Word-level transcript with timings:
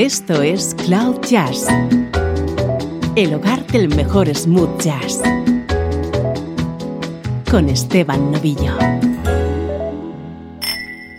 Esto 0.00 0.40
es 0.40 0.74
Cloud 0.86 1.20
Jazz, 1.28 1.66
el 3.16 3.34
hogar 3.34 3.66
del 3.66 3.94
mejor 3.94 4.34
smooth 4.34 4.80
jazz, 4.80 5.20
con 7.50 7.68
Esteban 7.68 8.32
Novillo. 8.32 8.78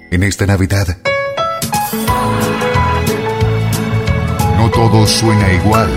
En 0.09 0.23
esta 0.23 0.48
Navidad, 0.48 0.98
no 4.57 4.71
todo 4.71 5.05
suena 5.05 5.54
igual, 5.54 5.89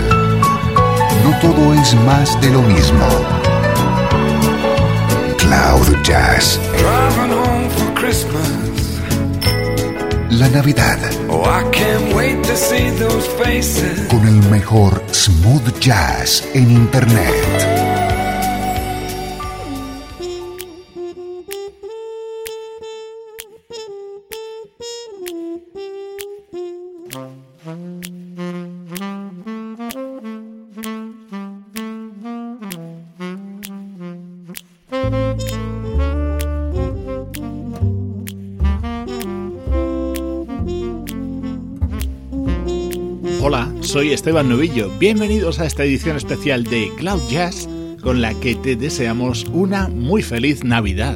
no 1.23 1.39
todo 1.41 1.73
es 1.73 1.95
más 2.05 2.39
de 2.39 2.51
lo 2.51 2.61
mismo. 2.61 3.07
Cloud 5.39 6.03
Jazz. 6.03 6.59
La 10.29 10.49
Navidad. 10.49 10.97
Oh, 11.29 11.45
Con 14.09 14.27
el 14.27 14.49
mejor 14.49 15.03
smooth 15.11 15.79
jazz 15.79 16.43
en 16.53 16.71
Internet. 16.71 17.74
Soy 43.95 44.11
Esteban 44.11 44.49
Novillo. 44.49 44.89
Bienvenidos 44.99 45.61
a 45.61 45.65
esta 45.65 45.85
edición 45.85 46.17
especial 46.17 46.65
de 46.65 46.91
Cloud 46.97 47.21
Jazz 47.29 47.69
con 48.01 48.21
la 48.21 48.37
que 48.41 48.53
te 48.53 48.75
deseamos 48.75 49.45
una 49.53 49.87
muy 49.87 50.21
feliz 50.21 50.65
Navidad. 50.65 51.15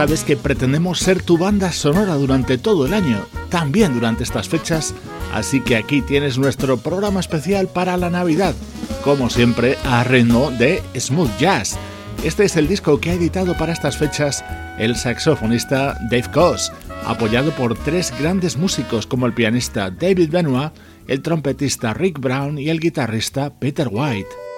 Sabes 0.00 0.24
que 0.24 0.34
pretendemos 0.34 0.98
ser 0.98 1.22
tu 1.22 1.36
banda 1.36 1.72
sonora 1.72 2.14
durante 2.14 2.56
todo 2.56 2.86
el 2.86 2.94
año, 2.94 3.18
también 3.50 3.92
durante 3.92 4.22
estas 4.22 4.48
fechas, 4.48 4.94
así 5.34 5.60
que 5.60 5.76
aquí 5.76 6.00
tienes 6.00 6.38
nuestro 6.38 6.78
programa 6.78 7.20
especial 7.20 7.68
para 7.68 7.98
la 7.98 8.08
Navidad, 8.08 8.54
como 9.04 9.28
siempre 9.28 9.76
a 9.84 10.02
ritmo 10.02 10.50
de 10.52 10.82
smooth 10.98 11.36
jazz. 11.38 11.76
Este 12.24 12.46
es 12.46 12.56
el 12.56 12.66
disco 12.66 12.98
que 12.98 13.10
ha 13.10 13.12
editado 13.12 13.54
para 13.58 13.74
estas 13.74 13.98
fechas 13.98 14.42
el 14.78 14.96
saxofonista 14.96 15.98
Dave 16.10 16.30
Koz, 16.32 16.72
apoyado 17.04 17.50
por 17.50 17.76
tres 17.76 18.10
grandes 18.18 18.56
músicos 18.56 19.06
como 19.06 19.26
el 19.26 19.34
pianista 19.34 19.90
David 19.90 20.30
Benoit, 20.30 20.72
el 21.08 21.20
trompetista 21.20 21.92
Rick 21.92 22.20
Brown 22.20 22.58
y 22.58 22.70
el 22.70 22.80
guitarrista 22.80 23.50
Peter 23.50 23.88
White. 23.92 24.49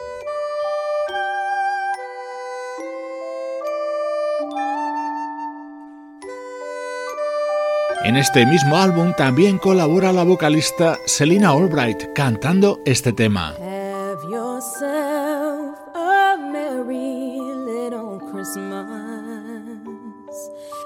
En 8.12 8.18
este 8.18 8.44
mismo 8.44 8.76
álbum 8.76 9.14
también 9.16 9.56
colabora 9.56 10.12
la 10.12 10.22
vocalista 10.22 10.98
Selina 11.06 11.48
Albright 11.48 12.12
cantando 12.14 12.78
este 12.84 13.10
tema. 13.14 13.54
Have 13.58 14.22
yourself 14.30 15.78
a 15.94 16.36
merry 16.36 17.38
little 17.64 18.20
Christmas. 18.30 18.84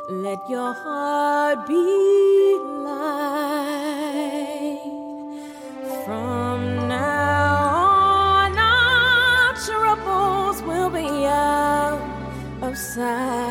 Let 0.08 0.38
your 0.48 0.72
heart 0.72 1.66
be 1.66 1.74
light. 2.84 3.18
From 6.04 6.86
now 6.86 8.46
on, 8.46 8.56
our 8.56 9.52
troubles 9.66 10.62
will 10.62 10.90
be 10.90 11.26
out 11.26 11.98
of 12.62 12.76
sight. 12.76 13.45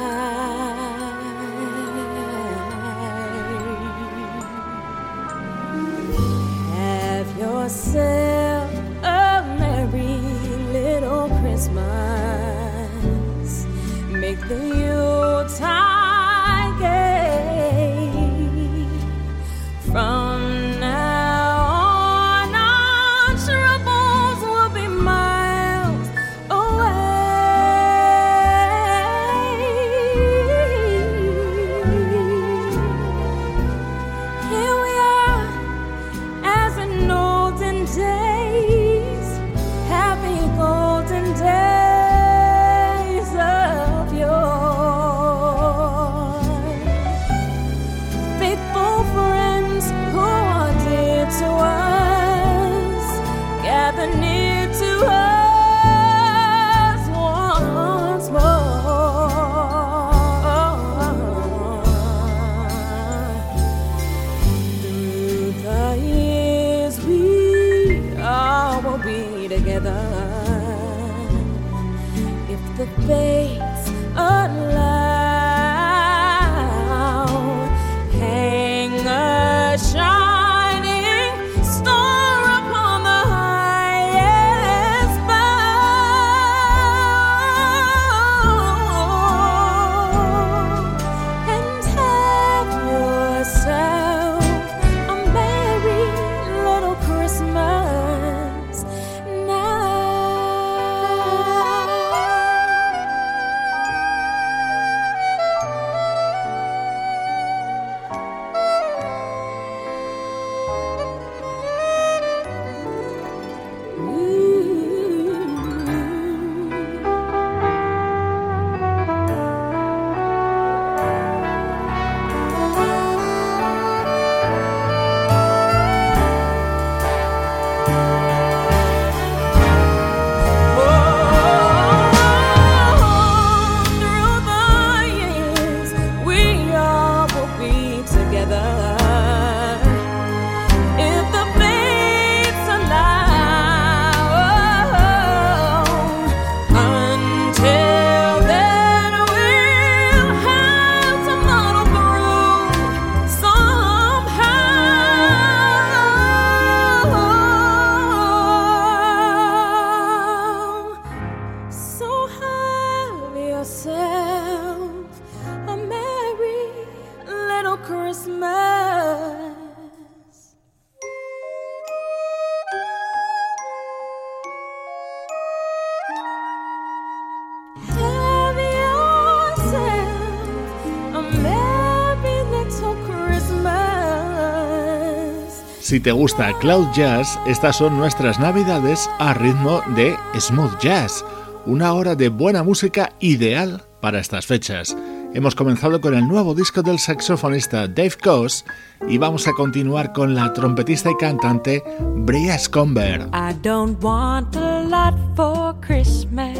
Si 185.96 186.02
te 186.02 186.12
gusta 186.12 186.52
Cloud 186.60 186.88
Jazz, 186.94 187.40
estas 187.46 187.78
son 187.78 187.98
nuestras 187.98 188.38
navidades 188.38 189.10
a 189.18 189.34
ritmo 189.34 189.82
de 189.96 190.18
smooth 190.38 190.78
jazz, 190.82 191.24
una 191.66 191.94
hora 191.94 192.16
de 192.16 192.28
buena 192.28 192.64
música 192.64 193.14
ideal 193.22 193.82
para 194.02 194.20
estas 194.20 194.46
fechas. 194.46 194.94
Hemos 195.34 195.56
comenzado 195.56 196.02
con 196.02 196.14
el 196.14 196.28
nuevo 196.28 196.54
disco 196.54 196.82
del 196.82 197.00
saxofonista 197.00 197.88
Dave 197.88 198.18
Coase 198.22 198.66
y 199.08 199.18
vamos 199.18 199.48
a 199.48 199.54
continuar 199.54 200.12
con 200.12 200.36
la 200.36 200.52
trompetista 200.52 201.12
y 201.12 201.16
cantante 201.16 201.82
Bria 202.18 202.60
Scomber. 202.60 203.30
I 203.34 203.54
don't 203.62 203.98
want 204.04 204.54
a 204.58 204.82
lot 204.82 205.16
for 205.38 205.80
Christmas. 205.80 206.60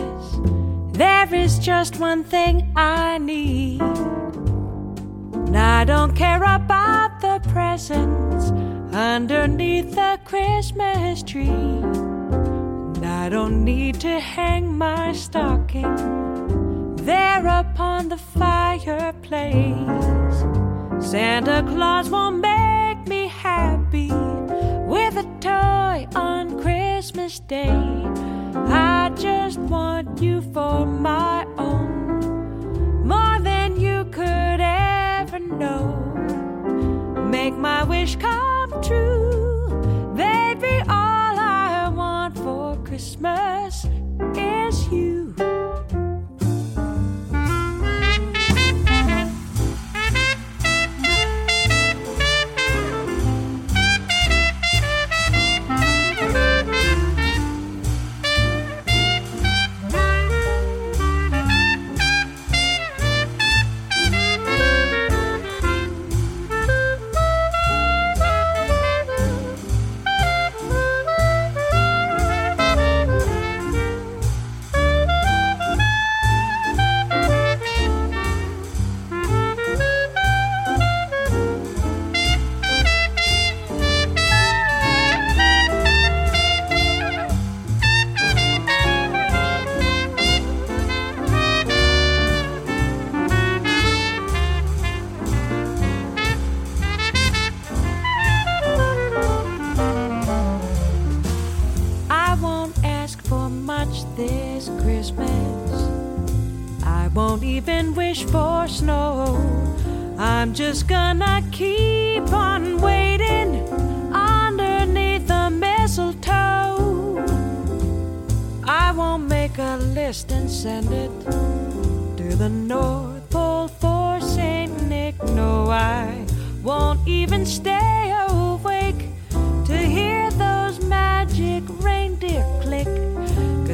There 0.94 1.28
is 1.34 1.60
just 1.60 2.00
one 2.00 2.24
thing 2.24 2.72
I 2.78 3.20
need. 3.20 3.82
I 5.54 5.84
don't 5.84 6.16
care 6.16 6.42
about 6.42 7.20
the. 7.20 7.36
Underneath 8.96 9.94
the 9.94 10.18
Christmas 10.24 11.22
tree. 11.22 11.50
And 11.50 13.06
I 13.06 13.28
don't 13.28 13.66
need 13.66 14.00
to 14.00 14.22
hang 14.22 14.78
my 14.78 15.12
stocking 15.12 16.96
there 16.96 17.46
upon 17.46 18.08
the 18.08 18.18
fireplace. 18.18 19.66
Santa 21.06 21.62
Claus 21.68 22.10
won't 22.10 22.40
make 22.40 23.06
me 23.06 23.28
happy 23.28 24.12
with 24.88 25.18
a 25.18 25.28
toy 25.42 26.08
on 26.18 26.62
Christmas 26.62 27.40
Day. 27.40 27.76
I 28.68 29.12
just 29.18 29.60
want 29.60 30.22
you 30.22 30.40
for 30.54 30.86
my 30.86 31.46
own, 31.58 33.06
more 33.06 33.40
than 33.40 33.78
you 33.78 34.06
could 34.06 34.62
ever 34.62 35.40
know. 35.40 36.02
Make 37.30 37.56
my 37.56 37.84
wish 37.84 38.16
come 38.16 38.45
man. 43.26 43.65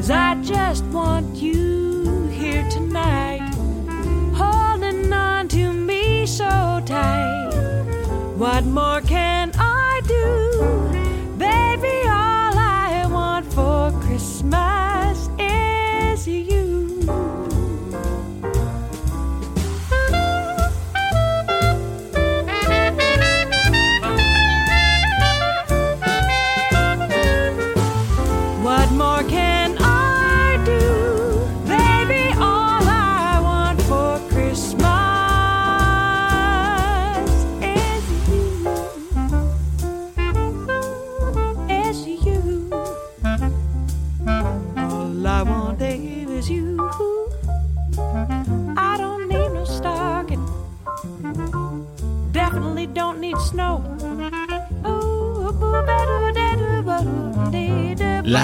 Cause 0.02 0.10
I 0.10 0.34
just 0.42 0.84
want 0.86 1.36
you 1.36 1.61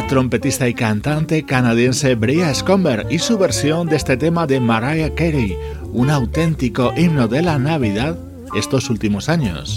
trompetista 0.07 0.69
y 0.69 0.73
cantante 0.73 1.43
canadiense 1.43 2.15
Bria 2.15 2.53
Scomber 2.53 3.05
y 3.09 3.19
su 3.19 3.37
versión 3.37 3.87
de 3.87 3.97
este 3.97 4.15
tema 4.15 4.47
de 4.47 4.61
Mariah 4.61 5.13
Carey, 5.13 5.57
un 5.91 6.09
auténtico 6.09 6.93
himno 6.95 7.27
de 7.27 7.41
la 7.41 7.59
Navidad 7.59 8.17
estos 8.55 8.89
últimos 8.89 9.27
años. 9.27 9.75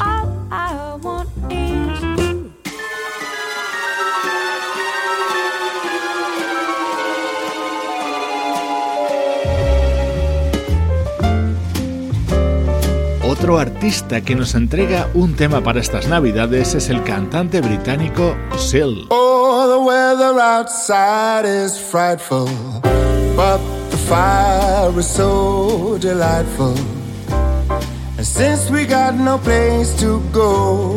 Otro 13.24 13.58
artista 13.58 14.20
que 14.20 14.36
nos 14.36 14.54
entrega 14.54 15.08
un 15.14 15.34
tema 15.34 15.60
para 15.62 15.80
estas 15.80 16.06
Navidades 16.06 16.74
es 16.74 16.88
el 16.88 17.02
cantante 17.02 17.60
británico 17.60 18.36
Seal. 18.56 19.08
The 19.90 19.96
weather 19.96 20.38
outside 20.38 21.44
is 21.44 21.76
frightful, 21.76 22.46
but 23.34 23.58
the 23.90 23.96
fire 23.96 24.96
is 24.96 25.10
so 25.10 25.98
delightful. 25.98 26.78
And 28.16 28.24
since 28.24 28.70
we 28.70 28.86
got 28.86 29.16
no 29.16 29.36
place 29.38 29.98
to 29.98 30.20
go, 30.30 30.92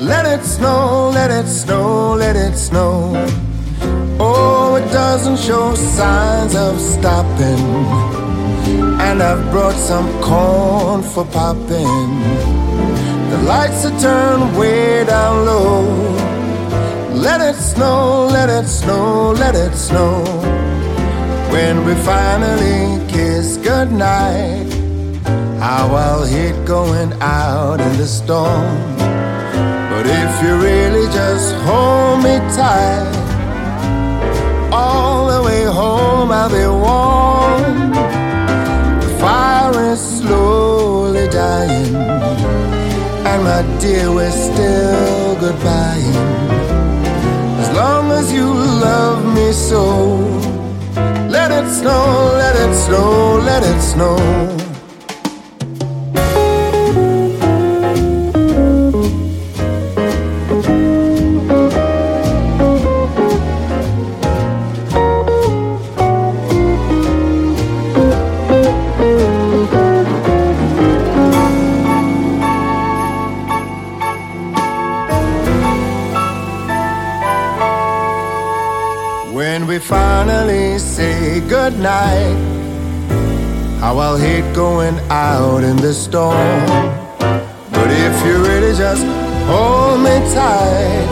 let 0.00 0.26
it 0.26 0.44
snow, 0.44 1.10
let 1.14 1.30
it 1.30 1.46
snow, 1.46 2.14
let 2.14 2.34
it 2.34 2.56
snow. 2.56 3.24
Oh, 4.18 4.74
it 4.82 4.88
doesn't 4.90 5.38
show 5.38 5.76
signs 5.76 6.56
of 6.56 6.80
stopping. 6.80 7.66
And 9.06 9.22
I've 9.22 9.48
brought 9.52 9.78
some 9.90 10.08
corn 10.22 11.04
for 11.04 11.24
popping. 11.26 12.10
The 13.30 13.38
lights 13.46 13.84
are 13.84 13.96
turned 14.00 14.58
way 14.58 15.04
down 15.04 15.46
low. 15.46 16.35
Let 17.26 17.40
it 17.40 17.56
snow, 17.56 18.28
let 18.30 18.48
it 18.48 18.68
snow, 18.68 19.32
let 19.32 19.56
it 19.56 19.74
snow. 19.74 20.22
When 21.50 21.84
we 21.84 21.96
finally 21.96 23.04
kiss 23.08 23.56
goodnight, 23.56 24.72
how 25.58 25.92
I'll 25.92 26.24
hate 26.24 26.64
going 26.64 27.12
out 27.20 27.80
in 27.80 27.96
the 27.96 28.06
storm. 28.06 28.78
But 29.90 30.06
if 30.06 30.32
you 30.40 30.52
really 30.68 31.06
just 31.12 31.52
hold 31.66 32.22
me 32.22 32.36
tight, 32.54 33.10
all 34.72 35.26
the 35.26 35.42
way 35.42 35.64
home 35.64 36.30
I'll 36.30 36.48
be 36.48 36.64
warm. 36.86 37.90
The 39.00 39.10
fire 39.18 39.92
is 39.92 40.00
slowly 40.20 41.26
dying, 41.30 41.92
and 43.30 43.40
my 43.42 43.62
dear, 43.80 44.14
we're 44.14 44.30
still 44.30 45.34
goodbying. 45.42 46.65
As 48.18 48.32
you 48.32 48.46
love 48.46 49.34
me 49.34 49.52
so, 49.52 49.84
let 51.28 51.50
it 51.52 51.68
snow, 51.68 52.32
let 52.42 52.56
it 52.56 52.74
snow, 52.74 53.38
let 53.44 53.62
it 53.62 53.80
snow. 53.82 54.65
Finally 79.88 80.80
say 80.80 81.38
goodnight, 81.48 82.36
how 83.78 83.96
I'll 83.98 84.16
hate 84.16 84.52
going 84.52 84.98
out 85.10 85.62
in 85.62 85.76
the 85.76 85.94
storm. 85.94 86.66
But 87.70 87.88
if 87.90 88.26
you 88.26 88.34
really 88.42 88.74
just 88.76 89.04
hold 89.46 90.00
me 90.00 90.16
tight, 90.34 91.06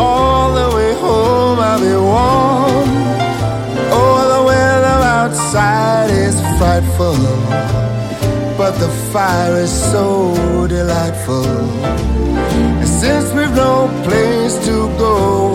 all 0.00 0.54
the 0.54 0.74
way 0.74 0.94
home 0.94 1.58
I'll 1.58 1.80
be 1.80 1.92
warm. 2.12 2.88
Oh, 3.92 4.18
the 4.34 4.42
weather 4.48 4.98
outside 5.18 6.10
is 6.10 6.36
frightful, 6.56 7.16
but 8.56 8.72
the 8.78 8.88
fire 9.12 9.56
is 9.56 9.72
so 9.92 10.66
delightful. 10.66 11.44
And 12.80 12.88
since 12.88 13.34
we've 13.34 13.54
no 13.54 13.86
place 14.04 14.54
to 14.64 14.88
go, 14.96 15.47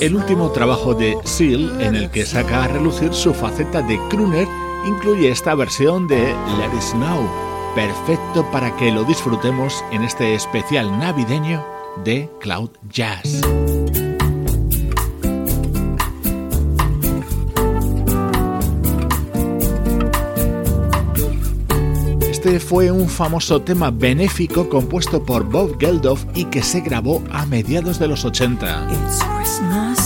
El 0.00 0.16
último 0.16 0.50
trabajo 0.50 0.94
de 0.94 1.16
Seal, 1.24 1.80
en 1.80 1.94
el 1.94 2.10
que 2.10 2.26
saca 2.26 2.64
a 2.64 2.68
relucir 2.68 3.14
su 3.14 3.32
faceta 3.32 3.82
de 3.82 4.00
crooner, 4.08 4.48
incluye 4.86 5.30
esta 5.30 5.54
versión 5.54 6.08
de 6.08 6.34
Let 6.58 6.74
It 6.74 6.82
Snow, 6.82 7.28
perfecto 7.74 8.44
para 8.50 8.76
que 8.76 8.90
lo 8.90 9.04
disfrutemos 9.04 9.84
en 9.92 10.02
este 10.02 10.34
especial 10.34 10.98
navideño 10.98 11.64
de 12.04 12.28
Cloud 12.40 12.70
Jazz. 12.90 13.40
Fue 22.60 22.90
un 22.90 23.08
famoso 23.08 23.62
tema 23.62 23.90
benéfico 23.90 24.68
compuesto 24.68 25.24
por 25.24 25.44
Bob 25.44 25.78
Geldof 25.78 26.24
y 26.34 26.44
que 26.46 26.62
se 26.62 26.80
grabó 26.80 27.22
a 27.30 27.46
mediados 27.46 27.98
de 27.98 28.08
los 28.08 28.24
80. 28.24 28.88
It's 28.90 30.01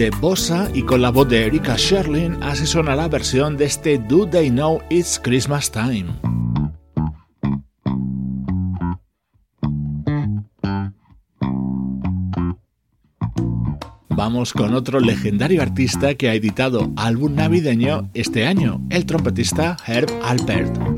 de 0.00 0.08
Bossa 0.08 0.70
y 0.72 0.84
con 0.84 1.02
la 1.02 1.10
voz 1.10 1.28
de 1.28 1.44
Erika 1.44 1.74
Sherlin 1.76 2.42
así 2.42 2.64
suena 2.64 2.96
la 2.96 3.06
versión 3.06 3.58
de 3.58 3.66
este 3.66 3.98
Do 3.98 4.26
They 4.26 4.48
Know 4.48 4.80
It's 4.88 5.20
Christmas 5.22 5.70
Time. 5.70 6.06
Vamos 14.08 14.54
con 14.54 14.72
otro 14.72 15.00
legendario 15.00 15.60
artista 15.60 16.14
que 16.14 16.30
ha 16.30 16.34
editado 16.34 16.90
álbum 16.96 17.34
navideño 17.34 18.10
este 18.14 18.46
año, 18.46 18.80
el 18.88 19.04
trompetista 19.04 19.76
Herb 19.86 20.08
Alpert. 20.24 20.89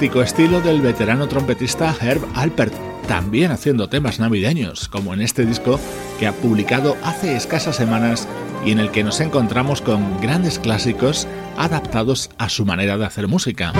Estilo 0.00 0.60
del 0.60 0.80
veterano 0.80 1.28
trompetista 1.28 1.94
Herb 2.00 2.22
Alpert, 2.34 2.72
también 3.06 3.52
haciendo 3.52 3.88
temas 3.88 4.18
navideños, 4.18 4.88
como 4.88 5.14
en 5.14 5.20
este 5.20 5.44
disco 5.44 5.78
que 6.18 6.26
ha 6.26 6.32
publicado 6.32 6.96
hace 7.04 7.36
escasas 7.36 7.76
semanas 7.76 8.26
y 8.64 8.72
en 8.72 8.80
el 8.80 8.90
que 8.90 9.04
nos 9.04 9.20
encontramos 9.20 9.80
con 9.80 10.20
grandes 10.20 10.58
clásicos 10.58 11.28
adaptados 11.56 12.30
a 12.38 12.48
su 12.48 12.64
manera 12.64 12.96
de 12.96 13.04
hacer 13.04 13.28
música. 13.28 13.72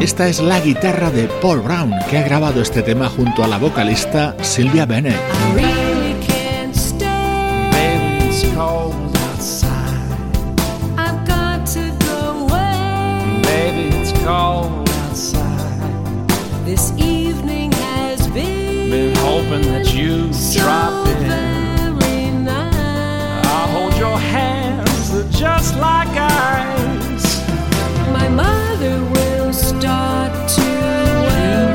Esta 0.00 0.26
es 0.28 0.40
la 0.40 0.58
guitarra 0.60 1.10
de 1.10 1.28
Paul 1.40 1.60
Brown, 1.60 1.92
que 2.10 2.18
ha 2.18 2.22
grabado 2.22 2.60
este 2.60 2.82
tema 2.82 3.08
junto 3.08 3.44
a 3.44 3.48
la 3.48 3.58
vocalista 3.58 4.36
Sylvia 4.42 4.84
Bennett. 4.84 5.71
Just 25.42 25.74
like 25.78 26.14
ice. 26.16 27.28
My 28.12 28.28
mother 28.28 28.96
will 29.14 29.52
start 29.52 30.32
to 30.56 30.68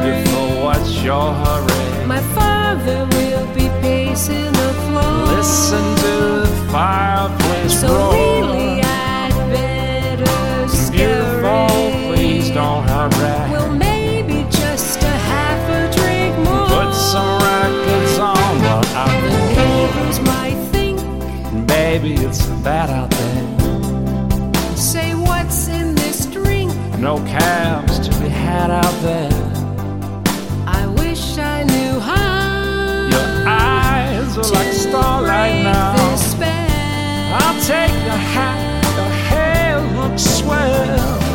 Beautiful, 0.05 0.63
what's 0.63 1.03
your 1.03 1.33
hurry? 1.33 2.05
My 2.07 2.21
father 2.37 2.99
will 3.15 3.47
be 3.53 3.67
pacing 3.83 4.53
the 4.61 4.71
floor. 4.83 5.35
Listen 5.35 5.83
to 6.05 6.15
the 6.45 6.69
fireplace 6.71 7.81
so 7.81 7.89
roar. 7.89 8.13
really 8.13 8.79
I'd 8.79 9.35
better 9.51 10.67
scurry. 10.69 10.97
Beautiful, 10.97 11.67
please 12.07 12.49
don't 12.51 12.87
hurry. 12.87 13.51
Well, 13.51 13.73
maybe 13.73 14.45
just 14.49 15.03
a 15.03 15.15
half 15.31 15.61
a 15.77 15.81
drink 15.97 16.33
more. 16.45 16.67
Put 16.75 16.93
some 16.95 17.31
records 17.51 18.17
on 18.17 18.51
while 18.63 18.85
I 18.95 19.07
The 19.25 19.35
neighbors 19.59 20.19
might 20.31 20.59
think, 20.71 21.67
Baby, 21.67 22.13
it's 22.13 22.45
bad 22.63 22.89
out 22.89 23.16
No 27.17 27.25
cabs 27.25 27.97
to 28.07 28.11
be 28.21 28.29
had 28.29 28.69
out 28.69 29.01
there. 29.01 29.31
I 30.67 30.85
wish 30.99 31.39
I 31.39 31.63
knew 31.63 31.99
how. 31.99 33.07
Your 33.09 33.47
eyes 33.47 34.37
are 34.37 34.53
like 34.53 34.71
starlight 34.71 35.63
now. 35.63 35.95
I'll 37.39 37.61
take 37.63 37.91
your 38.05 38.21
hat, 38.35 38.83
your 38.97 39.09
hair 39.29 39.79
looks 39.99 40.21
swell. 40.21 41.26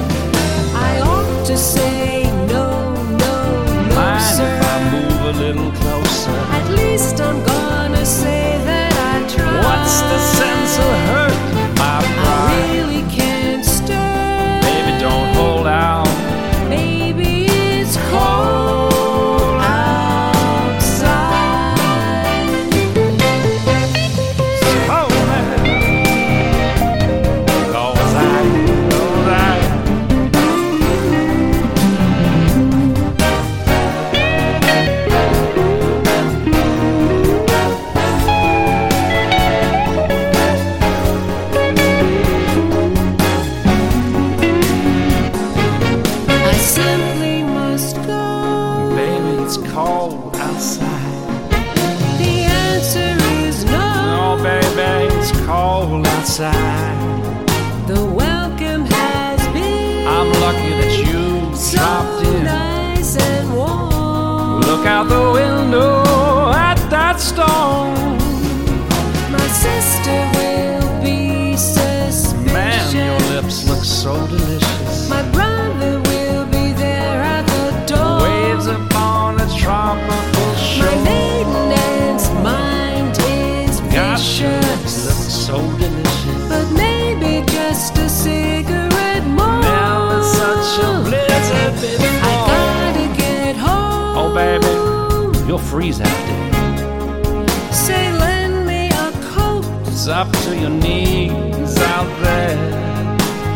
So 85.43 85.59
delicious. 85.77 86.49
But 86.49 86.71
maybe 86.71 87.45
just 87.51 87.99
a 87.99 88.09
cigarette 88.09 89.25
more. 89.25 89.61
Never 89.61 90.23
such 90.23 90.85
a 90.85 90.91
blizzard 91.03 92.01
I 92.23 92.35
gotta 92.53 93.07
get 93.21 93.57
home. 93.57 94.17
Oh, 94.21 94.31
baby, 94.35 95.47
you'll 95.47 95.59
freeze 95.59 96.01
out 96.01 96.21
there. 96.29 97.73
Say, 97.73 98.13
lend 98.13 98.67
me 98.67 98.91
a 98.91 99.11
coat. 99.35 99.65
It's 99.89 100.07
up 100.07 100.31
to 100.45 100.57
your 100.57 100.71
knees 100.71 101.77
out 101.95 102.11
there. 102.23 102.57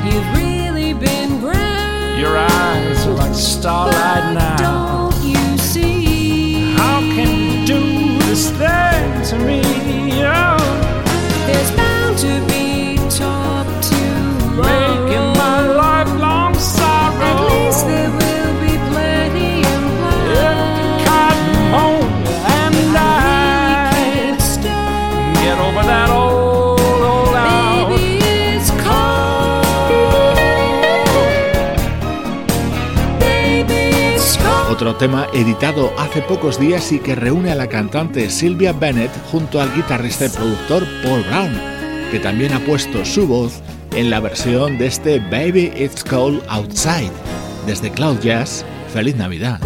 You've 0.06 0.28
really 0.42 0.92
been 0.92 1.38
grand. 1.38 2.20
Your 2.20 2.36
eyes 2.36 3.06
are 3.06 3.14
like 3.14 3.34
starlight 3.34 4.34
but 4.34 4.58
now. 4.58 5.05
Otro 34.86 34.98
tema 34.98 35.26
editado 35.32 35.92
hace 35.98 36.22
pocos 36.22 36.60
días 36.60 36.92
y 36.92 37.00
que 37.00 37.16
reúne 37.16 37.50
a 37.50 37.56
la 37.56 37.66
cantante 37.66 38.30
Sylvia 38.30 38.72
Bennett 38.72 39.10
junto 39.32 39.60
al 39.60 39.74
guitarrista 39.74 40.26
y 40.26 40.28
productor 40.28 40.86
Paul 41.02 41.24
Brown, 41.24 41.60
que 42.12 42.20
también 42.20 42.52
ha 42.52 42.60
puesto 42.60 43.04
su 43.04 43.26
voz 43.26 43.62
en 43.96 44.10
la 44.10 44.20
versión 44.20 44.78
de 44.78 44.86
este 44.86 45.18
Baby 45.18 45.72
It's 45.76 46.04
Cold 46.04 46.40
Outside. 46.48 47.10
Desde 47.66 47.90
Cloud 47.90 48.20
Jazz, 48.20 48.64
feliz 48.92 49.16
Navidad. 49.16 49.58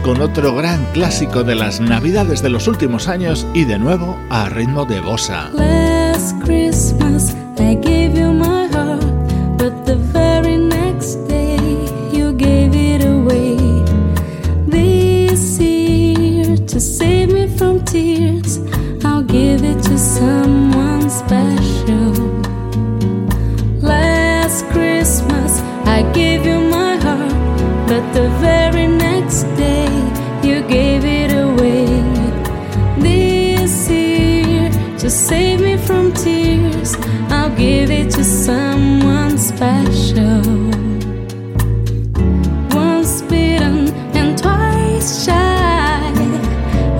Con 0.00 0.20
otro 0.20 0.54
gran 0.54 0.84
clásico 0.92 1.44
de 1.44 1.54
las 1.54 1.80
Navidades 1.80 2.42
de 2.42 2.48
los 2.48 2.66
últimos 2.66 3.08
años 3.08 3.46
y 3.54 3.64
de 3.64 3.78
nuevo 3.78 4.18
a 4.30 4.48
ritmo 4.48 4.84
de 4.84 5.00
bossa. 5.00 5.50
To 16.72 16.80
save 16.80 17.28
me 17.30 17.48
from 17.48 17.84
tears, 17.84 18.58
I'll 19.04 19.22
give 19.22 19.62
it 19.62 19.82
to. 19.82 19.92
tears, 36.10 36.96
I'll 37.30 37.54
give 37.56 37.90
it 37.90 38.10
to 38.12 38.24
someone 38.24 39.38
special. 39.38 40.42
Once 42.74 43.22
bitten 43.22 43.88
and 44.18 44.36
twice 44.36 45.24
shy, 45.24 46.12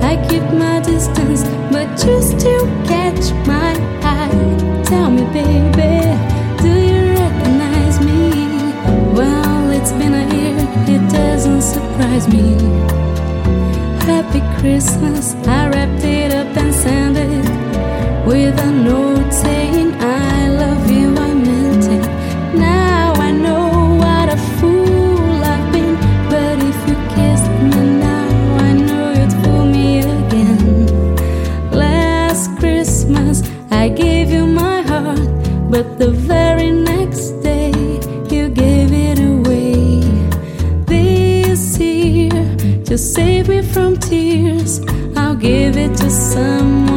I 0.01 0.15
keep 0.29 0.43
my 0.53 0.79
distance, 0.79 1.43
but 1.71 1.89
you 2.05 2.21
still 2.21 2.65
catch 2.85 3.31
my 3.45 3.73
eye. 4.01 4.83
Tell 4.85 5.09
me, 5.09 5.25
baby, 5.37 5.93
do 6.63 6.71
you 6.89 7.13
recognize 7.23 7.99
me? 7.99 8.29
Well, 9.17 9.71
it's 9.71 9.91
been 9.91 10.13
a 10.13 10.25
year, 10.33 10.57
it 10.95 11.11
doesn't 11.11 11.61
surprise 11.61 12.27
me. 12.29 12.57
Happy 14.05 14.41
Christmas, 14.59 15.35
I 15.45 15.69
wrapped 15.69 16.03
it 16.03 16.22
with 18.25 18.57
a 18.59 18.71
note 18.71 19.33
saying 19.33 19.93
I 19.99 20.47
love 20.47 20.89
you, 20.89 21.13
I 21.17 21.33
meant 21.33 21.85
it. 21.97 22.05
Now 22.55 23.13
I 23.15 23.31
know 23.31 23.97
what 24.01 24.29
a 24.31 24.37
fool 24.57 25.43
I've 25.43 25.71
been, 25.73 25.95
but 26.29 26.57
if 26.71 26.77
you 26.87 26.95
kissed 27.15 27.51
me 27.71 27.99
now, 27.99 28.57
I 28.67 28.73
know 28.73 29.11
you'd 29.17 29.33
fool 29.43 29.65
me 29.65 29.99
again. 29.99 31.15
Last 31.71 32.57
Christmas, 32.59 33.43
I 33.71 33.89
gave 33.89 34.31
you 34.31 34.45
my 34.45 34.81
heart, 34.83 35.27
but 35.69 35.99
the 35.99 36.11
very 36.11 36.71
next 36.71 37.31
day, 37.41 37.71
you 38.29 38.47
gave 38.47 38.93
it 38.93 39.19
away. 39.19 39.99
This 40.85 41.77
year, 41.77 42.55
to 42.85 42.97
save 42.97 43.49
me 43.49 43.61
from 43.61 43.97
tears, 43.97 44.79
I'll 45.17 45.35
give 45.35 45.75
it 45.75 45.97
to 45.97 46.09
someone 46.09 46.92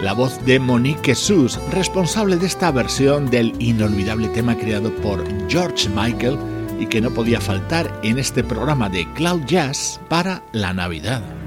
La 0.00 0.12
voz 0.12 0.44
de 0.44 0.58
Monique 0.58 1.14
Sus, 1.14 1.60
responsable 1.70 2.36
de 2.36 2.46
esta 2.46 2.72
versión 2.72 3.30
del 3.30 3.52
inolvidable 3.60 4.28
tema 4.30 4.56
creado 4.56 4.92
por 4.96 5.24
George 5.48 5.88
Michael 5.90 6.38
y 6.80 6.86
que 6.86 7.00
no 7.00 7.10
podía 7.10 7.40
faltar 7.40 8.00
en 8.02 8.18
este 8.18 8.42
programa 8.42 8.88
de 8.88 9.06
Cloud 9.14 9.44
Jazz 9.46 10.00
para 10.08 10.42
la 10.50 10.72
Navidad. 10.72 11.43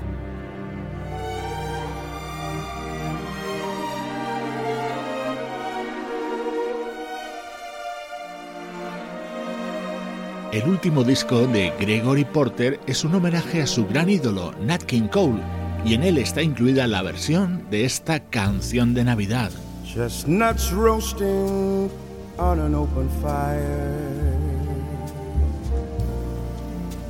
El 10.57 10.67
último 10.67 11.03
disco 11.03 11.45
de 11.45 11.71
Gregory 11.79 12.25
Porter 12.25 12.79
es 12.87 13.03
un 13.03 13.13
homenaje 13.13 13.61
a 13.61 13.67
su 13.67 13.85
gran 13.85 14.09
ídolo, 14.09 14.53
Nat 14.59 14.81
King 14.81 15.07
Cole, 15.07 15.39
y 15.85 15.93
en 15.93 16.01
él 16.01 16.17
está 16.17 16.41
incluida 16.41 16.87
la 16.87 17.03
versión 17.03 17.69
de 17.69 17.85
esta 17.85 18.21
canción 18.21 18.95
de 18.95 19.03
Navidad. 19.03 19.51
Chestnuts 19.85 20.71
roasting 20.71 21.91
on 22.39 22.73
open 22.73 23.07
fire. 23.21 24.35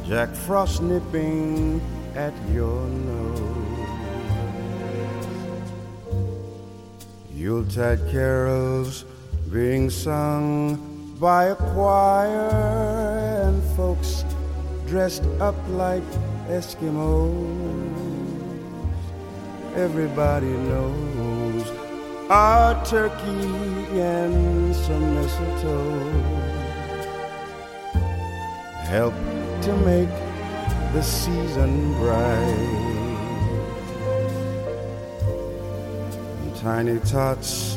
Jack 0.09 0.35
Frost 0.35 0.81
nipping 0.81 1.79
at 2.17 2.33
your 2.53 2.85
nose. 3.05 3.39
Yuletide 7.33 8.11
carols 8.11 9.05
being 9.49 9.89
sung 9.89 10.86
by 11.19 11.45
a 11.45 11.55
choir 11.55 12.49
and 13.43 13.63
folks 13.75 14.23
dressed 14.85 15.23
up 15.39 15.55
like 15.69 16.03
Eskimos. 16.47 17.33
Everybody 19.75 20.47
knows 20.47 21.67
our 22.29 22.85
turkey 22.85 23.99
and 23.99 24.75
some 24.75 25.15
mistletoe 25.15 26.47
help 28.85 29.13
to 29.61 29.75
make 29.85 30.09
the 30.93 31.01
season 31.01 31.93
bright. 31.93 32.83
Tiny 36.61 36.99
tots 36.99 37.76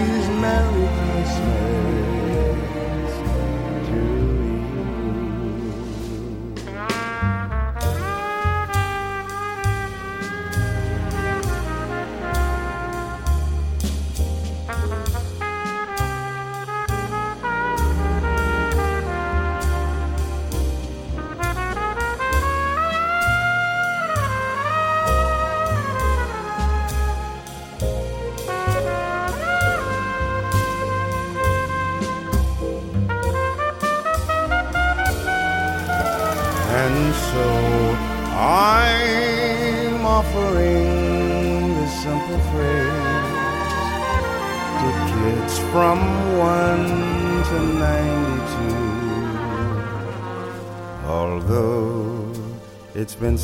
Merry 0.41 0.87
Christmas 0.97 2.00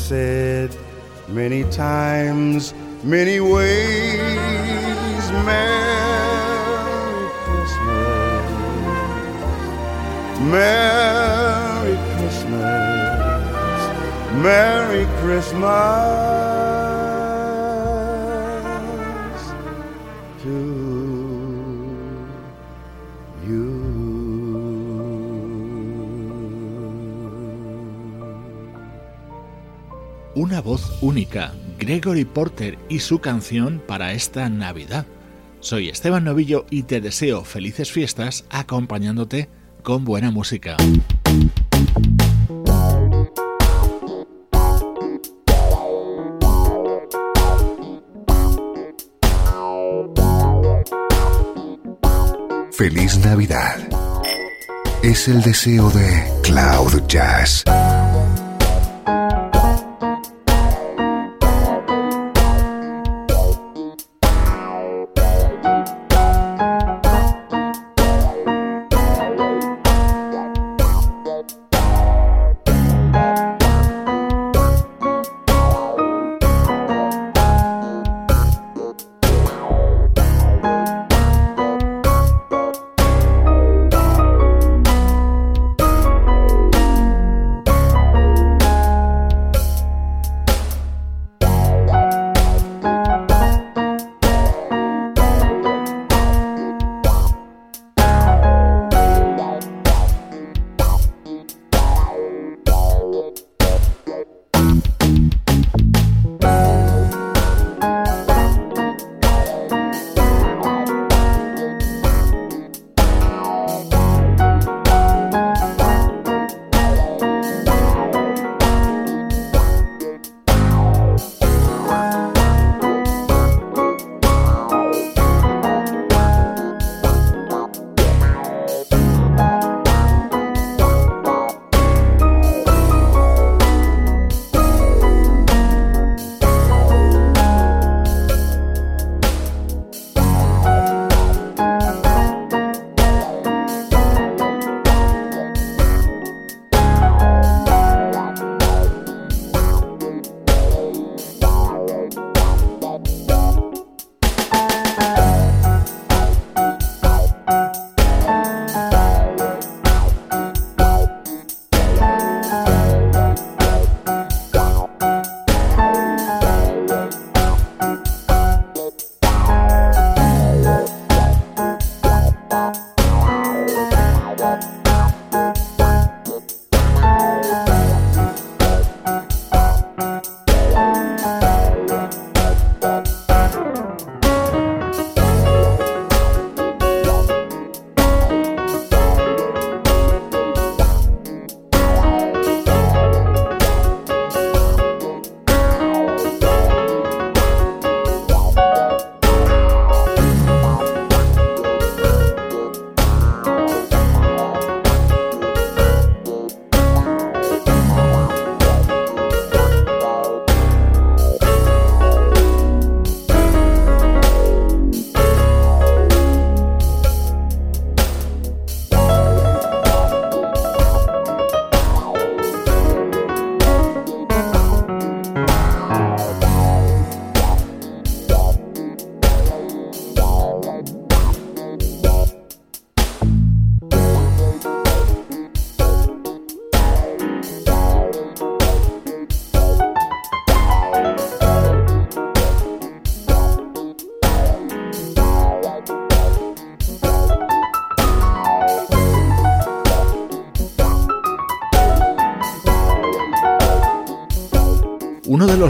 said 0.08 0.74
many 1.28 1.64
times, 1.64 2.72
many 3.04 3.40
ways. 3.40 4.18
Merry 5.44 7.28
Christmas. 7.44 8.48
Merry 10.40 11.96
Christmas. 12.16 13.80
Merry 14.42 15.04
Christmas 15.20 16.87
Una 30.48 30.62
voz 30.62 30.96
única, 31.02 31.52
Gregory 31.78 32.24
Porter 32.24 32.78
y 32.88 33.00
su 33.00 33.18
canción 33.18 33.82
para 33.86 34.14
esta 34.14 34.48
Navidad. 34.48 35.04
Soy 35.60 35.90
Esteban 35.90 36.24
Novillo 36.24 36.64
y 36.70 36.84
te 36.84 37.02
deseo 37.02 37.44
felices 37.44 37.92
fiestas 37.92 38.46
acompañándote 38.48 39.50
con 39.82 40.06
buena 40.06 40.30
música. 40.30 40.78
Feliz 52.72 53.18
Navidad. 53.18 53.86
Es 55.02 55.28
el 55.28 55.42
deseo 55.42 55.90
de 55.90 56.24
Cloud 56.42 57.06
Jazz. 57.06 57.64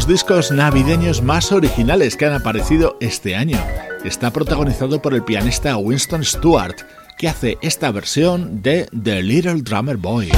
Discos 0.09 0.51
navideños 0.51 1.21
más 1.21 1.53
originales 1.53 2.17
que 2.17 2.25
han 2.25 2.33
aparecido 2.33 2.97
este 2.99 3.37
año. 3.37 3.59
Está 4.05 4.31
protagonizado 4.33 5.03
por 5.03 5.13
el 5.13 5.23
pianista 5.23 5.77
Winston 5.77 6.25
Stewart, 6.25 6.77
que 7.19 7.29
hace 7.29 7.59
esta 7.61 7.93
versión 7.93 8.63
de 8.63 8.89
The 9.03 9.23
Little 9.23 9.61
Drummer 9.61 9.99
Boy. 9.99 10.31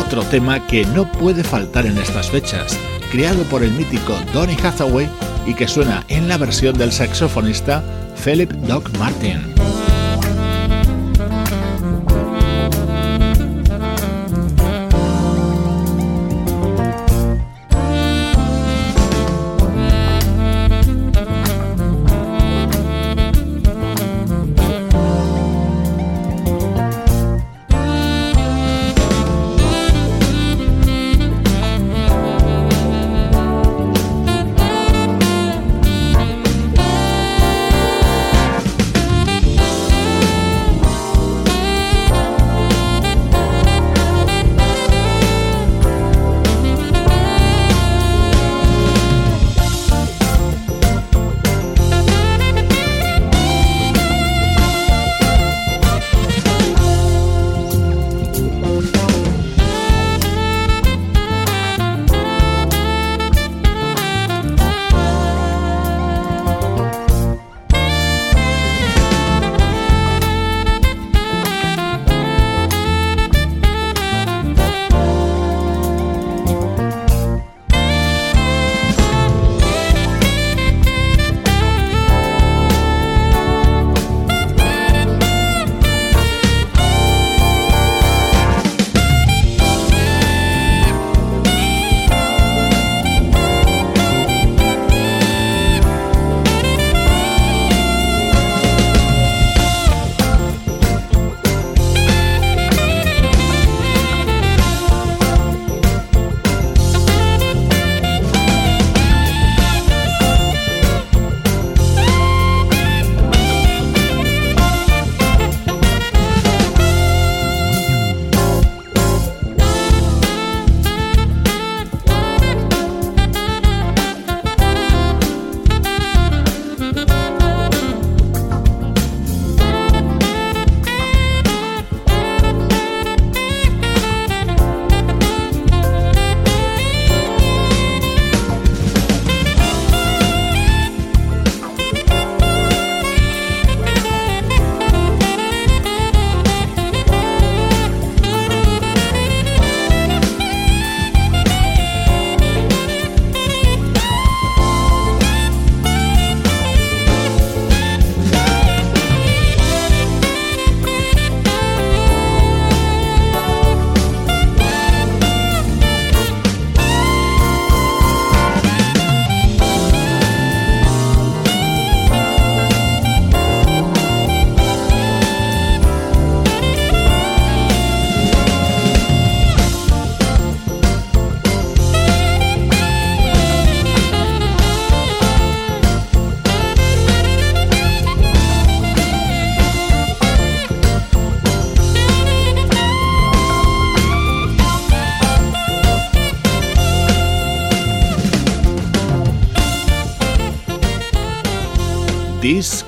Otro 0.00 0.22
tema 0.24 0.66
que 0.66 0.86
no 0.86 1.12
puede 1.12 1.44
faltar 1.44 1.84
en 1.84 1.98
estas 1.98 2.30
fechas, 2.30 2.78
creado 3.10 3.42
por 3.44 3.62
el 3.62 3.72
mítico 3.72 4.14
Donny 4.32 4.56
Hathaway 4.62 5.10
y 5.46 5.52
que 5.52 5.68
suena 5.68 6.04
en 6.08 6.26
la 6.28 6.38
versión 6.38 6.78
del 6.78 6.90
saxofonista 6.90 7.84
Philip 8.24 8.50
Doc 8.50 8.88
Martin. 8.98 9.42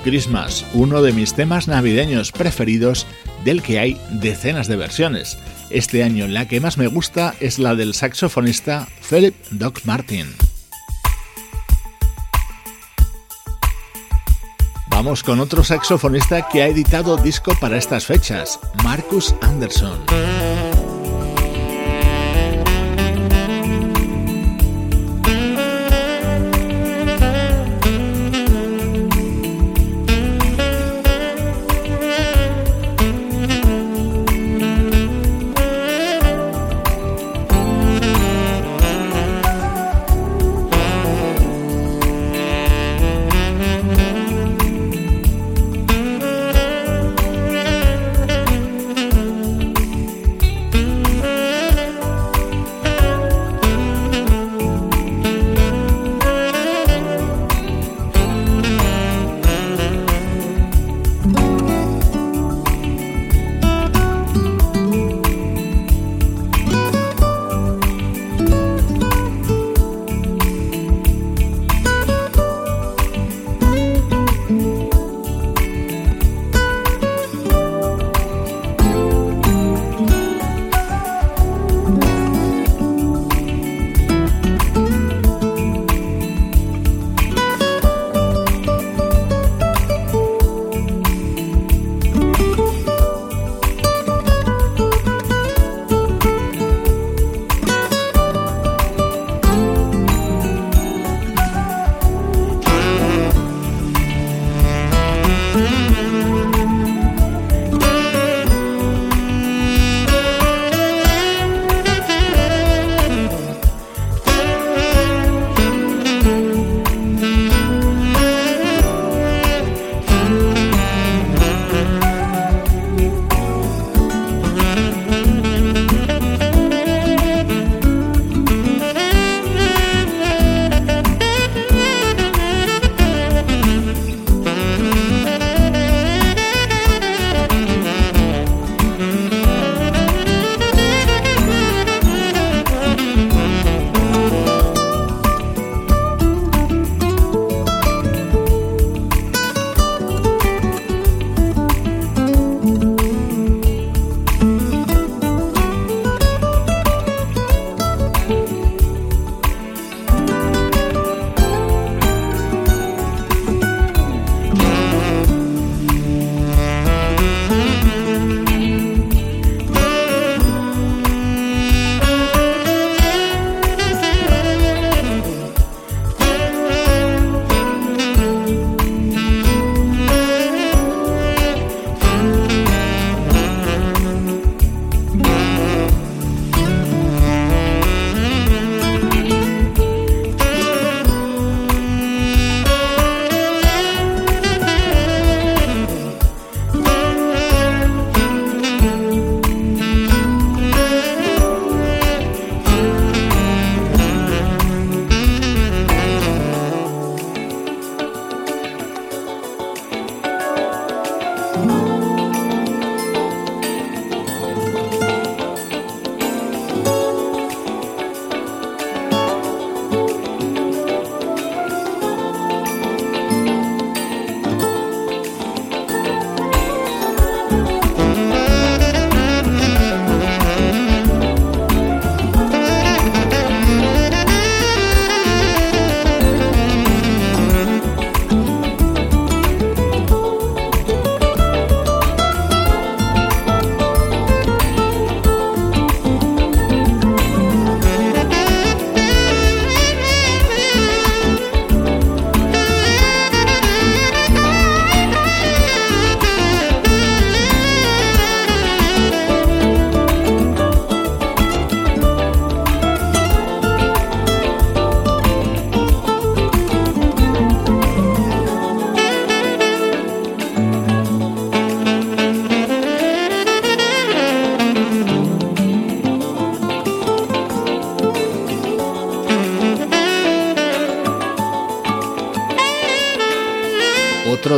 Christmas, 0.03 0.63
uno 0.73 1.01
de 1.01 1.11
mis 1.11 1.33
temas 1.33 1.67
navideños 1.67 2.31
preferidos 2.31 3.07
del 3.43 3.63
que 3.63 3.79
hay 3.79 3.99
decenas 4.11 4.67
de 4.67 4.75
versiones. 4.75 5.39
Este 5.71 6.03
año 6.03 6.27
la 6.27 6.47
que 6.47 6.59
más 6.59 6.77
me 6.77 6.85
gusta 6.85 7.33
es 7.39 7.57
la 7.57 7.73
del 7.73 7.95
saxofonista 7.95 8.87
Philip 9.09 9.33
Doc 9.49 9.81
Martin. 9.85 10.27
Vamos 14.87 15.23
con 15.23 15.39
otro 15.39 15.63
saxofonista 15.63 16.47
que 16.47 16.61
ha 16.61 16.67
editado 16.67 17.17
disco 17.17 17.53
para 17.59 17.77
estas 17.77 18.05
fechas, 18.05 18.59
Marcus 18.83 19.33
Anderson. 19.41 20.74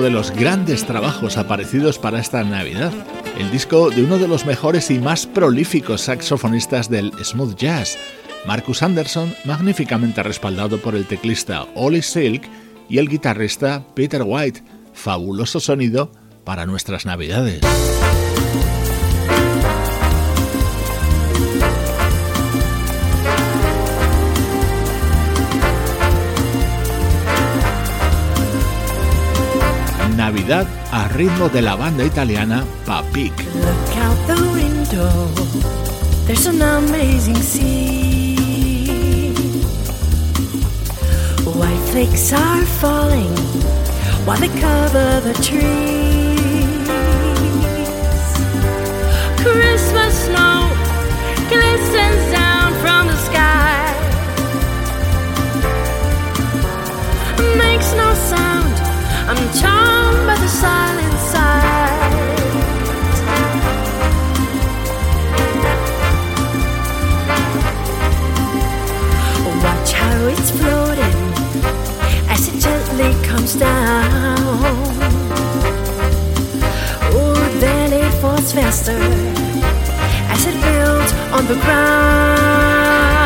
De 0.07 0.13
los 0.13 0.31
grandes 0.31 0.85
trabajos 0.85 1.35
aparecidos 1.35 1.99
para 1.99 2.21
esta 2.21 2.41
Navidad, 2.41 2.93
el 3.37 3.51
disco 3.51 3.89
de 3.89 4.05
uno 4.05 4.17
de 4.17 4.29
los 4.29 4.45
mejores 4.45 4.89
y 4.89 4.99
más 4.99 5.27
prolíficos 5.27 5.99
saxofonistas 6.03 6.89
del 6.89 7.11
smooth 7.25 7.57
jazz, 7.57 7.97
Marcus 8.45 8.83
Anderson, 8.83 9.35
magníficamente 9.43 10.23
respaldado 10.23 10.77
por 10.77 10.95
el 10.95 11.05
teclista 11.07 11.67
Ollie 11.75 12.01
Silk 12.01 12.47
y 12.87 12.99
el 12.99 13.09
guitarrista 13.09 13.85
Peter 13.95 14.21
White, 14.25 14.63
fabuloso 14.93 15.59
sonido 15.59 16.09
para 16.45 16.65
nuestras 16.65 17.05
navidades. 17.05 17.59
Navidad 30.47 30.67
a 30.93 31.09
ritmo 31.09 31.49
de 31.49 31.61
la 31.61 31.75
banda 31.75 32.05
italiana 32.05 32.63
Papik. 32.85 33.33
Look 33.53 33.97
out 33.97 34.17
the 34.27 34.41
window, 34.53 35.27
there's 36.25 36.45
an 36.45 36.61
amazing 36.61 37.35
scene. 37.35 38.37
White 41.43 41.83
flakes 41.91 42.31
are 42.31 42.65
falling 42.79 43.35
while 44.25 44.39
they 44.39 44.47
cover 44.61 45.19
the 45.19 45.33
trees. 45.43 46.77
Christmas 49.43 50.13
snow 50.27 50.71
glistens 51.49 52.31
down 52.31 52.71
from 52.81 53.07
the 53.07 53.17
sky, 53.27 53.93
makes 57.57 57.93
no 57.95 58.13
sound. 58.13 58.66
I'm 59.29 59.35
charmed 59.59 60.25
by 60.25 60.35
the 60.35 60.47
silent. 60.47 61.07
Watch 69.63 69.91
how 69.91 70.27
it's 70.27 70.51
floating 70.51 71.17
as 72.29 72.47
it 72.47 72.57
gently 72.61 73.11
comes 73.27 73.55
down. 73.55 74.37
Oh, 77.11 77.57
then 77.59 77.91
it 77.91 78.13
falls 78.21 78.53
faster 78.53 78.97
as 80.31 80.45
it 80.45 80.55
builds 80.61 81.11
on 81.33 81.45
the 81.47 81.55
ground. 81.65 83.16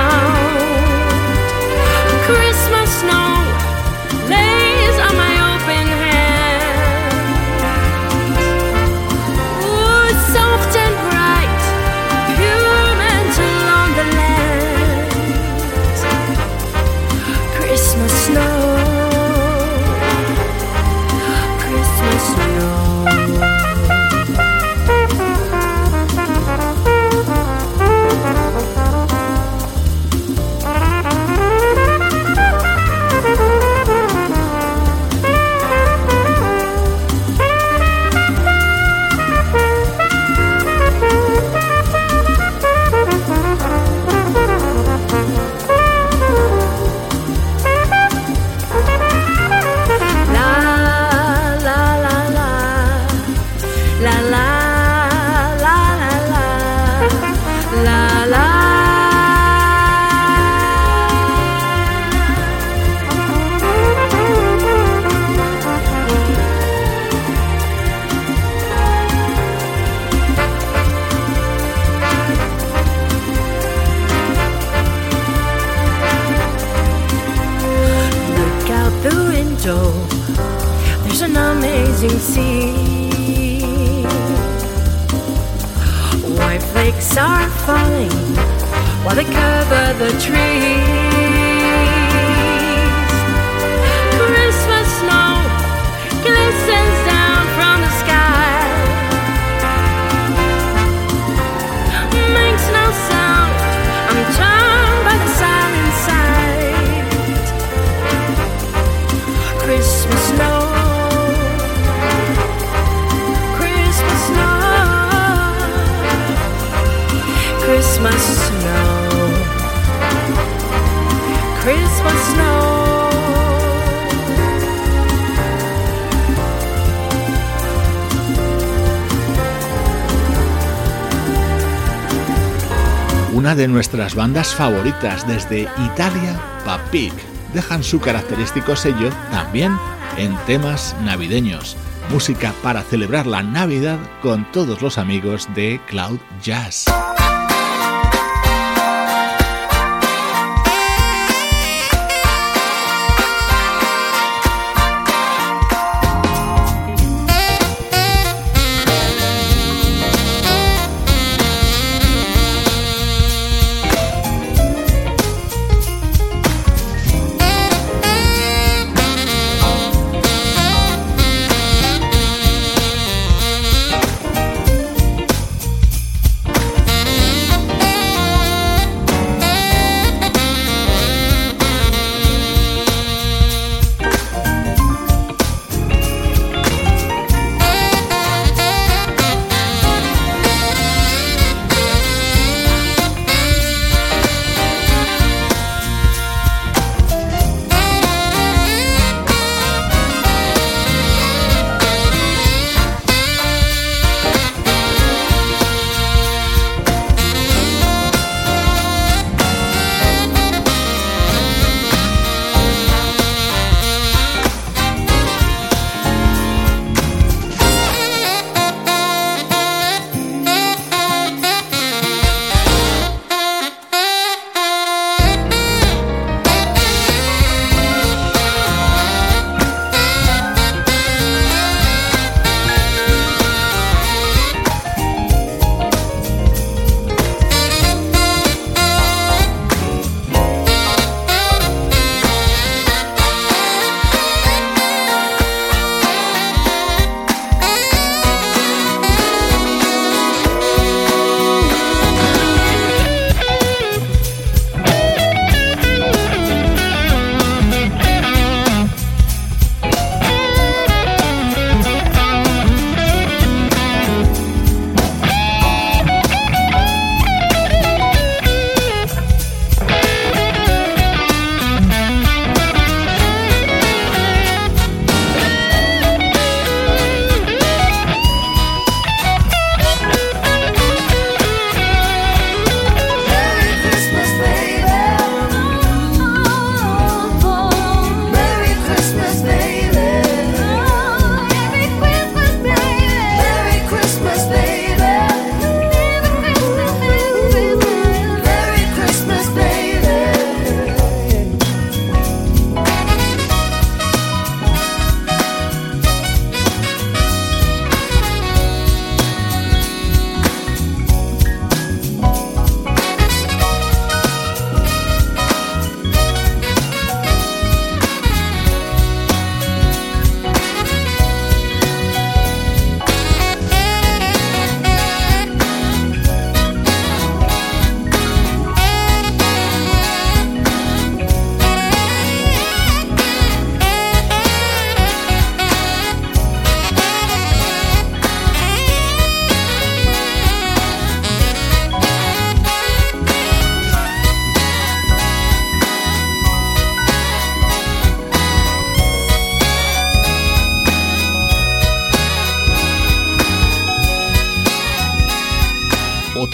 Nuestras 134.12 134.16
bandas 134.16 134.56
favoritas 134.56 135.28
desde 135.28 135.70
Italia, 135.94 136.40
Papik, 136.66 137.14
dejan 137.54 137.84
su 137.84 138.00
característico 138.00 138.76
sello 138.76 139.10
también 139.32 139.78
en 140.18 140.36
temas 140.46 140.96
navideños. 141.02 141.78
Música 142.10 142.54
para 142.62 142.82
celebrar 142.82 143.26
la 143.26 143.42
Navidad 143.44 144.00
con 144.22 144.50
todos 144.52 144.82
los 144.82 144.98
amigos 144.98 145.48
de 145.56 145.80
Cloud 145.88 146.20
Jazz. 146.42 146.86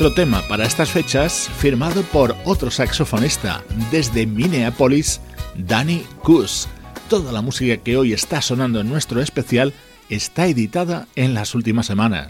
Otro 0.08 0.24
tema 0.24 0.41
para 0.47 0.66
estas 0.66 0.89
fechas 0.89 1.49
firmado 1.58 2.01
por 2.03 2.34
otro 2.45 2.72
saxofonista 2.72 3.62
desde 3.91 4.26
Minneapolis, 4.26 5.20
Danny 5.58 6.05
Kuss. 6.24 6.70
Toda 7.10 7.34
la 7.34 7.41
música 7.41 7.76
que 7.76 7.97
hoy 7.97 8.14
está 8.14 8.41
sonando 8.41 8.80
en 8.80 8.89
nuestro 8.89 9.22
especial 9.22 9.74
está 10.10 10.47
editada 10.47 11.08
en 11.18 11.34
las 11.34 11.55
últimas 11.55 11.88
semanas. 11.88 12.28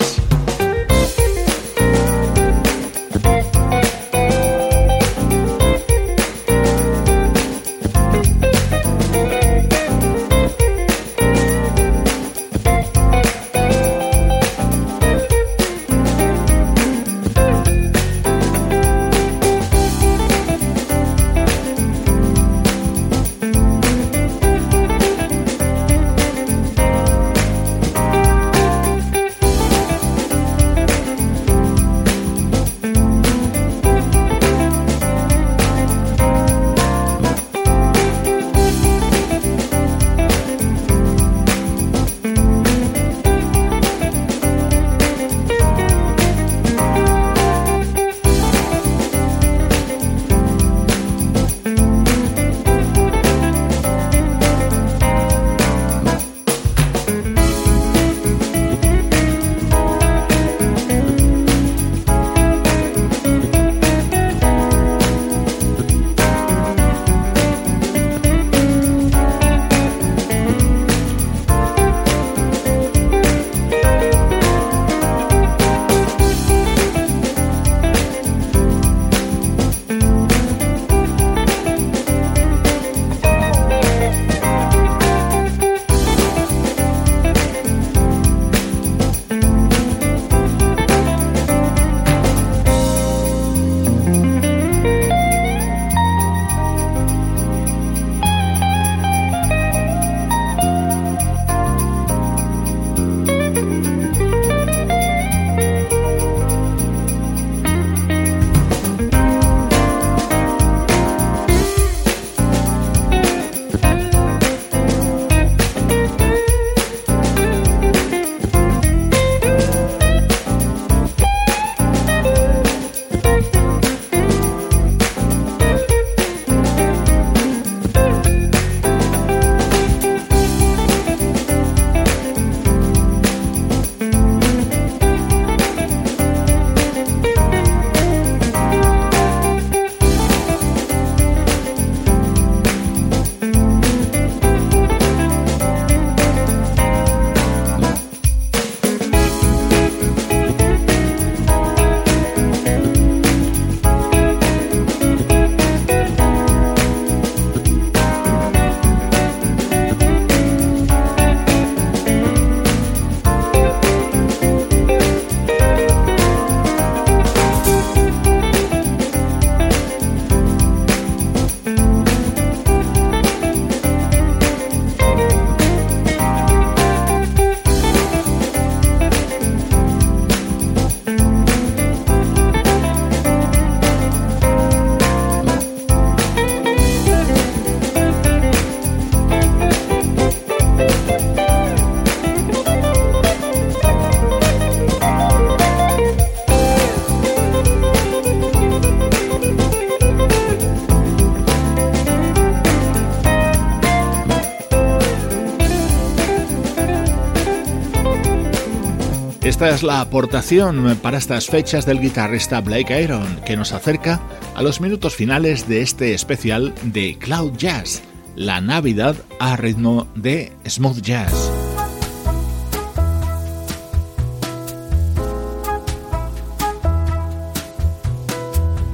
Esta 209.58 209.70
es 209.72 209.82
la 209.82 210.02
aportación 210.02 211.00
para 211.02 211.18
estas 211.18 211.48
fechas 211.48 211.84
del 211.84 212.00
guitarrista 212.00 212.62
Blake 212.62 213.02
Iron, 213.02 213.42
que 213.44 213.58
nos 213.58 213.72
acerca 213.72 214.22
a 214.54 214.62
los 214.62 214.82
minutos 214.82 215.16
finales 215.16 215.68
de 215.68 215.82
este 215.82 216.14
especial 216.14 216.76
de 216.84 217.18
Cloud 217.18 217.54
Jazz, 217.58 218.04
la 218.36 218.62
Navidad 218.62 219.16
a 219.40 219.56
ritmo 219.56 220.06
de 220.14 220.54
smooth 220.68 221.02
jazz. 221.02 221.52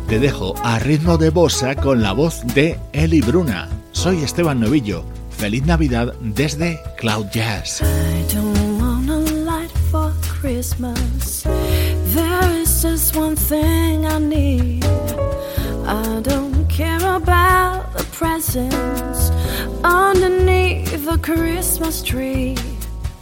Te 0.07 0.17
dejo 0.17 0.55
a 0.63 0.79
ritmo 0.79 1.17
de 1.17 1.29
bossa 1.29 1.75
con 1.75 2.01
la 2.01 2.13
voz 2.13 2.41
de 2.55 2.79
Eli 2.93 3.19
Bruna. 3.19 3.67
Soy 3.91 4.23
Esteban 4.23 4.61
Novillo. 4.61 5.03
Feliz 5.37 5.65
Navidad 5.65 6.13
desde 6.21 6.79
Cloud 6.97 7.25
Jazz. 7.33 7.83
Christmas. 10.63 11.43
There 12.15 12.49
is 12.61 12.81
just 12.81 13.17
one 13.17 13.35
thing 13.35 14.05
I 14.05 14.17
need. 14.17 14.85
I 15.85 16.21
don't 16.21 16.65
care 16.69 17.15
about 17.17 17.91
the 17.91 18.05
presents 18.13 19.29
underneath 19.83 21.03
the 21.03 21.17
Christmas 21.17 22.01
tree. 22.01 22.55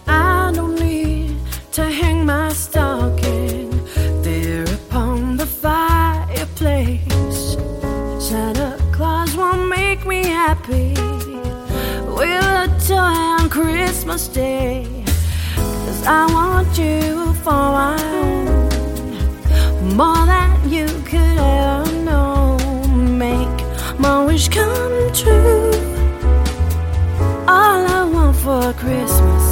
I 0.05 0.51
don't 0.53 0.79
need 0.79 1.35
to 1.71 1.85
hang 1.85 2.27
my 2.27 2.53
stocking 2.53 3.71
there 4.21 4.65
upon 4.75 5.37
the 5.37 5.47
fireplace. 5.47 7.57
Santa 8.19 8.77
Claus 8.91 9.35
won't 9.35 9.67
make 9.67 10.05
me 10.05 10.27
happy 10.27 10.93
with 12.17 12.63
a 12.65 12.67
toy 12.87 13.17
on 13.39 13.49
Christmas 13.49 14.27
Day. 14.27 14.85
Cause 15.55 16.05
I 16.05 16.31
want 16.31 16.77
you 16.77 17.30
for 17.43 17.51
my 17.51 17.97
own, 18.13 18.45
more 19.95 20.25
than 20.27 20.69
you 20.69 20.85
could 21.09 21.37
ever 21.39 21.91
know. 22.03 22.57
Make 22.93 23.57
my 23.99 24.23
wish 24.25 24.47
come 24.47 25.11
true. 25.11 25.71
All 27.47 27.81
I 27.97 28.03
want 28.13 28.35
for 28.37 28.73
Christmas 28.73 29.50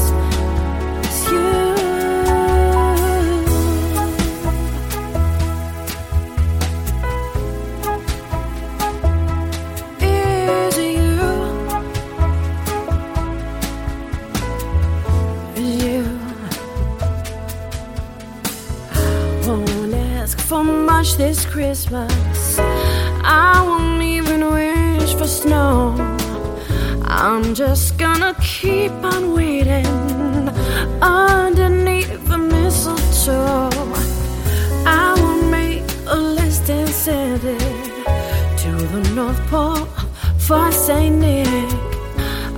this 21.19 21.45
Christmas, 21.45 22.57
I 22.57 23.61
won't 23.67 24.01
even 24.01 24.39
wish 24.53 25.13
for 25.15 25.27
snow. 25.27 25.93
I'm 27.03 27.53
just 27.53 27.97
gonna 27.97 28.33
keep 28.41 28.93
on 29.03 29.33
waiting 29.33 29.85
underneath 31.01 32.25
the 32.29 32.37
mistletoe. 32.37 33.69
I 34.85 35.13
will 35.19 35.43
make 35.51 35.83
a 36.07 36.15
list 36.15 36.69
and 36.69 36.87
send 36.87 37.43
it 37.43 37.59
to 38.61 38.71
the 38.93 39.01
North 39.13 39.41
Pole 39.47 39.87
for 40.37 40.71
Saint 40.71 41.17
Nick. 41.17 41.69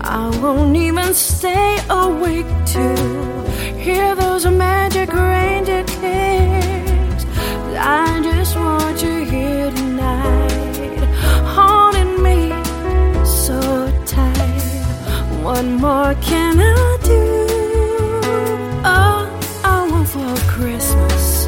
I 0.01 0.30
won't 0.39 0.76
even 0.76 1.16
stay 1.16 1.80
awake 1.89 2.51
to 2.76 2.86
hear 3.86 4.14
those 4.14 4.45
magic 4.45 5.12
reindeer 5.12 5.84
kicks. 5.86 7.26
I 7.76 8.20
just 8.52 8.60
want 8.60 9.02
you 9.02 9.24
here 9.24 9.72
tonight, 9.72 10.97
holding 11.56 12.22
me 12.22 12.49
so 13.24 13.60
tight. 14.06 14.62
What 15.41 15.64
more 15.64 16.14
can 16.16 16.60
I 16.60 16.97
do? 17.02 17.24
All 18.84 19.28
I 19.64 19.88
want 19.89 20.08
for 20.10 20.36
Christmas 20.52 21.47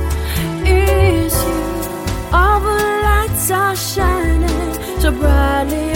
is 0.65 1.33
you. 1.43 1.61
All 2.31 2.59
the 2.61 2.79
lights 3.07 3.51
are 3.51 3.75
shining 3.75 5.01
so 5.01 5.11
brightly 5.11 5.92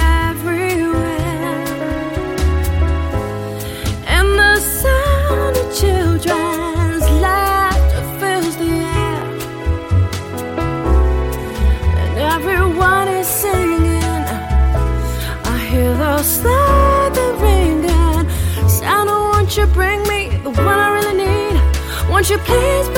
Won't 22.30 22.42
you 22.42 22.46
please 22.46 22.97